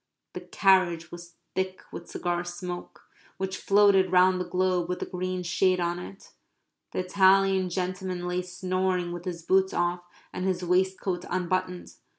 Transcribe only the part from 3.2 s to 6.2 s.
which floated round the globe with the green shade on